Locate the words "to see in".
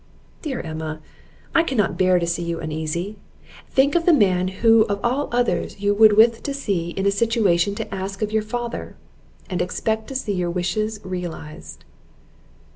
6.41-7.05